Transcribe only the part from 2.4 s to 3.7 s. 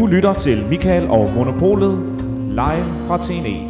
live fra TNE.